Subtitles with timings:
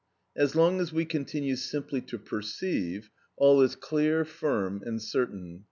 [0.35, 5.59] As long as we continue simply to perceive, all is clear, firm, and certain.